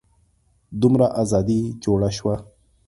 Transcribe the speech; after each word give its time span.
دومره 0.81 1.07
ازادي 1.21 1.61
جوړه 1.83 2.09
شوه. 2.17 2.35